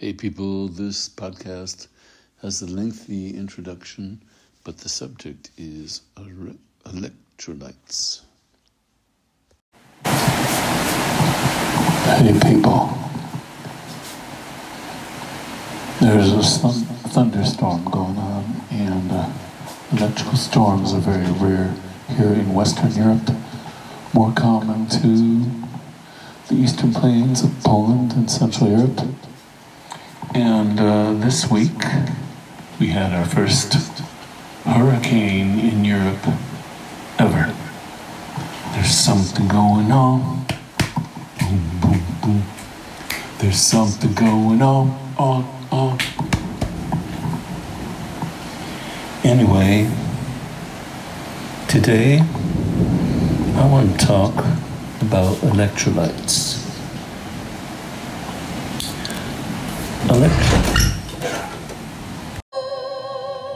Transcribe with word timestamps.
Hey, 0.00 0.12
people, 0.12 0.68
this 0.68 1.08
podcast 1.08 1.88
has 2.40 2.62
a 2.62 2.66
lengthy 2.68 3.36
introduction, 3.36 4.22
but 4.62 4.78
the 4.78 4.88
subject 4.88 5.50
is 5.58 6.02
electrolytes. 6.84 8.20
Hey, 12.04 12.32
people. 12.44 12.96
There's 16.00 16.32
a 16.32 16.42
thunderstorm 17.08 17.84
going 17.86 18.18
on, 18.18 18.44
and 18.70 19.10
uh, 19.10 19.28
electrical 19.90 20.36
storms 20.36 20.94
are 20.94 21.00
very 21.00 21.28
rare 21.40 21.74
here 22.10 22.34
in 22.34 22.54
Western 22.54 22.92
Europe, 22.92 23.30
more 24.14 24.32
common 24.34 24.86
to 24.90 25.44
the 26.46 26.54
eastern 26.54 26.94
plains 26.94 27.42
of 27.42 27.50
Poland 27.64 28.12
and 28.12 28.30
Central 28.30 28.70
Europe. 28.70 29.00
And 30.40 30.78
uh, 30.78 31.14
this 31.14 31.50
week, 31.50 31.82
we 32.78 32.86
had 32.86 33.12
our 33.12 33.24
first 33.24 33.74
hurricane 34.62 35.58
in 35.58 35.84
Europe 35.84 36.24
ever. 37.18 37.52
There's 38.72 38.94
something 38.94 39.48
going 39.48 39.90
on. 39.90 40.46
Boom, 41.40 41.80
boom, 41.80 42.04
boom. 42.22 42.42
There's 43.38 43.58
something 43.58 44.14
going 44.14 44.62
on, 44.62 44.96
on, 45.18 45.42
on. 45.72 45.98
Anyway, 49.24 49.90
today 51.66 52.20
I 53.56 53.68
want 53.68 53.98
to 53.98 54.06
talk 54.06 54.36
about 55.02 55.34
electrolytes. 55.38 56.67
Electrolytes. 60.06 60.94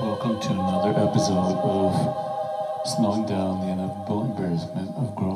Welcome 0.00 0.40
to 0.40 0.50
another 0.52 0.90
episode 1.00 1.56
of 1.64 2.86
Slowing 2.86 3.26
Down 3.26 3.60
the 3.66 3.72
Inevitable 3.72 4.24
Embarrassment 4.30 4.90
of 4.96 5.16
Growing 5.16 5.35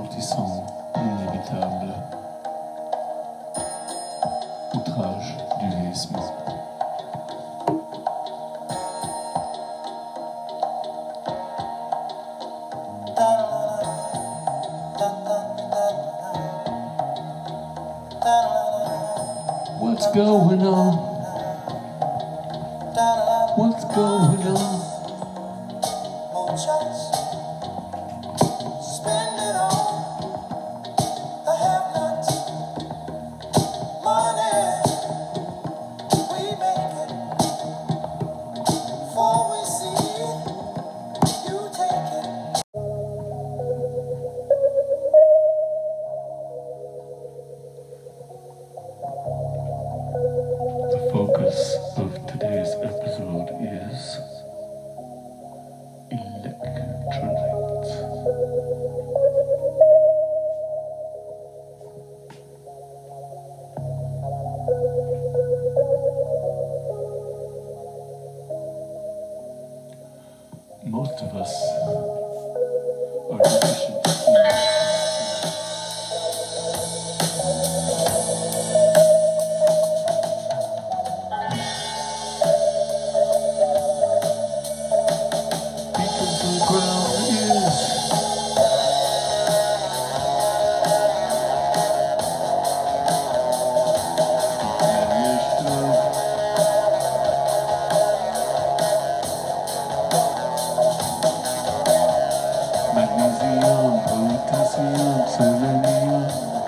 Ralentissant 0.00 0.64
inévitable 0.96 1.92
outrage 4.74 5.36
du 5.60 5.68
vieillissement. 5.68 6.32
What's 19.80 20.06
going 20.14 20.62
on? 20.62 20.94
What's 23.58 23.84
going 23.84 24.46
on? 24.56 24.89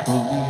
Selenium, 0.05 0.42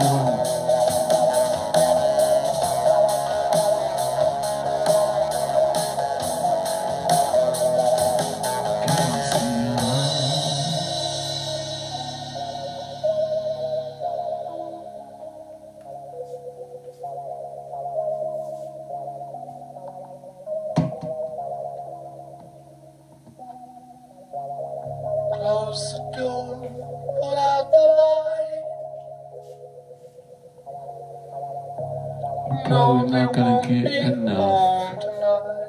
Probably 32.66 33.10
not 33.10 33.32
gonna 33.32 33.66
get 33.66 34.12
enough 34.12 34.98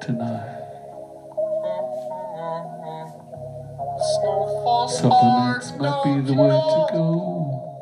tonight. 0.01 0.49
Supplements 4.89 5.71
might 5.79 6.03
be 6.03 6.21
the 6.21 6.33
way 6.33 6.49
to 6.49 6.87
go 6.91 7.73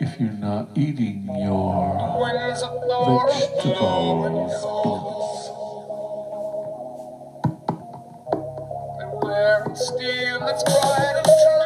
if 0.00 0.20
you're 0.20 0.32
not 0.32 0.68
eating 0.74 1.28
your 1.38 1.96
vegetables. 3.28 4.52
wearing 9.22 9.76
steel 9.76 10.40
that's 10.40 10.62
bright 10.64 11.22
and. 11.24 11.65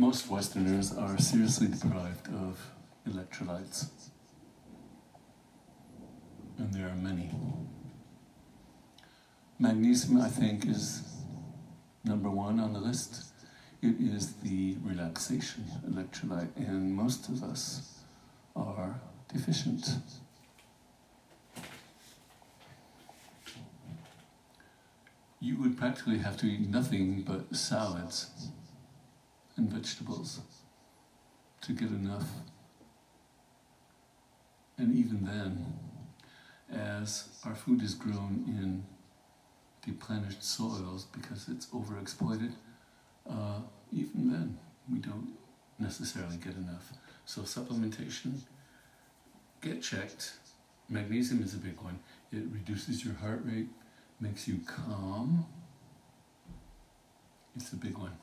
Most 0.00 0.30
Westerners 0.30 0.96
are 0.96 1.18
seriously 1.18 1.66
deprived 1.66 2.26
of 2.28 2.58
electrolytes. 3.06 3.90
And 6.56 6.72
there 6.72 6.88
are 6.88 6.94
many. 6.94 7.30
Magnesium, 9.58 10.22
I 10.22 10.28
think, 10.28 10.66
is 10.66 11.02
number 12.02 12.30
one 12.30 12.58
on 12.60 12.72
the 12.72 12.80
list. 12.80 13.24
It 13.82 13.96
is 14.00 14.32
the 14.36 14.78
relaxation 14.82 15.66
electrolyte, 15.86 16.56
and 16.56 16.94
most 16.94 17.28
of 17.28 17.42
us 17.42 17.98
are 18.56 18.98
deficient. 19.30 19.86
You 25.40 25.58
would 25.58 25.76
practically 25.76 26.18
have 26.18 26.38
to 26.38 26.46
eat 26.46 26.70
nothing 26.70 27.20
but 27.20 27.54
salads 27.54 28.50
and 29.60 29.70
vegetables 29.70 30.40
to 31.60 31.72
get 31.72 31.90
enough. 31.90 32.28
And 34.78 34.96
even 34.96 35.24
then, 35.24 35.66
as 36.72 37.28
our 37.44 37.54
food 37.54 37.82
is 37.82 37.94
grown 37.94 38.44
in 38.48 38.84
deplenished 39.84 40.42
soils 40.42 41.04
because 41.12 41.48
it's 41.48 41.66
overexploited, 41.66 42.52
uh, 43.28 43.60
even 43.92 44.30
then 44.30 44.58
we 44.90 44.98
don't 44.98 45.34
necessarily 45.78 46.38
get 46.38 46.54
enough. 46.54 46.92
So 47.26 47.42
supplementation, 47.42 48.40
get 49.60 49.82
checked. 49.82 50.32
Magnesium 50.88 51.42
is 51.42 51.52
a 51.52 51.58
big 51.58 51.78
one. 51.82 51.98
It 52.32 52.44
reduces 52.50 53.04
your 53.04 53.14
heart 53.14 53.42
rate, 53.44 53.68
makes 54.20 54.48
you 54.48 54.60
calm. 54.66 55.44
It's 57.54 57.72
a 57.72 57.76
big 57.76 57.98
one. 57.98 58.16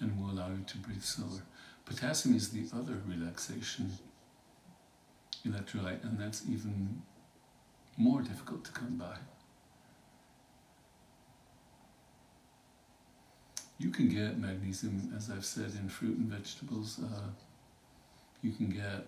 And 0.00 0.16
will 0.20 0.30
allow 0.30 0.48
you 0.48 0.64
to 0.64 0.78
breathe 0.78 1.02
slower. 1.02 1.42
Potassium 1.84 2.36
is 2.36 2.50
the 2.50 2.64
other 2.76 3.02
relaxation 3.06 3.92
electrolyte, 5.46 6.04
and 6.04 6.18
that's 6.18 6.44
even 6.48 7.02
more 7.96 8.22
difficult 8.22 8.64
to 8.64 8.72
come 8.72 8.96
by. 8.96 9.16
You 13.78 13.90
can 13.90 14.08
get 14.08 14.38
magnesium, 14.38 15.12
as 15.16 15.30
I've 15.30 15.44
said, 15.44 15.72
in 15.80 15.88
fruit 15.88 16.16
and 16.16 16.28
vegetables. 16.28 17.00
Uh, 17.02 17.30
you 18.42 18.52
can 18.52 18.70
get 18.70 19.06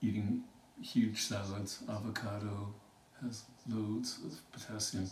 eating 0.00 0.44
huge 0.80 1.22
salads. 1.22 1.82
Avocado 1.88 2.74
has 3.22 3.44
loads 3.68 4.18
of 4.24 4.52
potassium. 4.52 5.10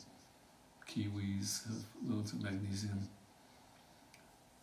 Kiwis 0.89 1.67
have 1.67 1.85
loads 2.09 2.33
of 2.33 2.43
magnesium, 2.43 3.09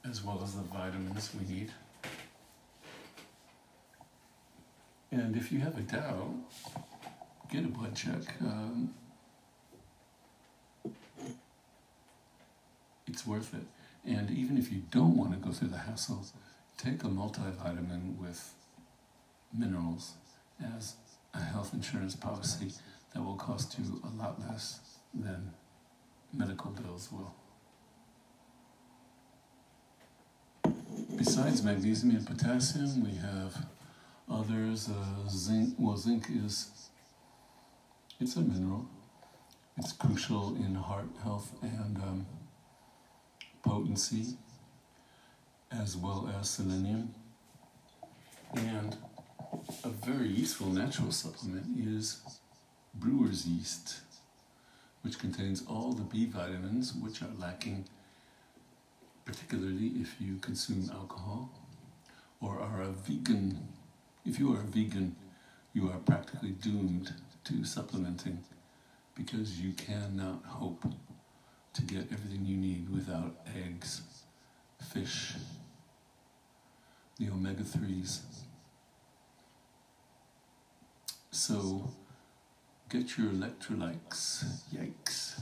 as 0.09 0.23
well 0.23 0.41
as 0.43 0.55
the 0.55 0.61
vitamins 0.61 1.31
we 1.37 1.53
need. 1.53 1.71
And 5.11 5.35
if 5.35 5.51
you 5.51 5.59
have 5.59 5.77
a 5.77 5.81
doubt, 5.81 6.33
get 7.51 7.65
a 7.65 7.67
blood 7.67 7.95
check. 7.95 8.21
Um, 8.41 8.93
it's 13.07 13.27
worth 13.27 13.53
it. 13.53 13.65
And 14.05 14.31
even 14.31 14.57
if 14.57 14.71
you 14.71 14.83
don't 14.89 15.17
want 15.17 15.31
to 15.33 15.37
go 15.37 15.51
through 15.51 15.67
the 15.67 15.77
hassle, 15.77 16.25
take 16.77 17.03
a 17.03 17.07
multivitamin 17.07 18.17
with 18.17 18.53
minerals 19.53 20.13
as 20.75 20.95
a 21.33 21.41
health 21.41 21.73
insurance 21.73 22.15
policy 22.15 22.71
that 23.13 23.21
will 23.21 23.35
cost 23.35 23.77
you 23.77 24.01
a 24.03 24.21
lot 24.21 24.39
less 24.39 24.79
than 25.13 25.51
medical 26.33 26.71
bills 26.71 27.09
will. 27.11 27.33
Besides 31.17 31.63
magnesium 31.63 32.15
and 32.15 32.25
potassium, 32.25 33.03
we 33.03 33.15
have 33.17 33.65
others. 34.29 34.89
Uh, 34.89 35.29
zinc, 35.29 35.75
well, 35.77 35.97
zinc 35.97 36.25
is 36.29 36.89
it's 38.19 38.35
a 38.35 38.41
mineral. 38.41 38.85
It's 39.77 39.93
crucial 39.93 40.55
in 40.55 40.75
heart 40.75 41.09
health 41.23 41.51
and 41.61 41.97
um, 41.97 42.25
potency, 43.63 44.37
as 45.71 45.97
well 45.97 46.31
as 46.39 46.49
selenium. 46.49 47.15
And 48.53 48.95
a 49.83 49.89
very 49.89 50.27
useful 50.27 50.67
natural 50.67 51.11
supplement 51.11 51.65
is 51.77 52.21
brewer's 52.93 53.47
yeast, 53.47 54.01
which 55.01 55.19
contains 55.19 55.63
all 55.67 55.93
the 55.93 56.03
B 56.03 56.25
vitamins 56.25 56.93
which 56.93 57.21
are 57.21 57.29
lacking, 57.37 57.85
particularly 59.25 59.93
if 59.99 60.15
you 60.19 60.37
consume 60.37 60.89
alcohol 60.93 61.49
or 62.39 62.59
are 62.59 62.81
a 62.81 62.91
vegan. 62.91 63.67
If 64.25 64.39
you 64.39 64.53
are 64.53 64.59
a 64.61 64.65
vegan, 64.65 65.15
you 65.73 65.89
are 65.89 65.97
practically 65.97 66.51
doomed 66.51 67.13
to 67.45 67.63
supplementing 67.63 68.39
because 69.15 69.59
you 69.59 69.73
cannot 69.73 70.43
hope 70.45 70.85
to 71.73 71.81
get 71.83 72.11
everything 72.11 72.45
you 72.45 72.57
need 72.57 72.89
without 72.89 73.35
eggs, 73.55 74.01
fish, 74.93 75.33
the 77.17 77.29
omega 77.29 77.63
3s. 77.63 78.19
So 81.31 81.89
Get 82.91 83.17
your 83.17 83.29
electrolytes. 83.29 84.43
Yikes. 84.73 85.39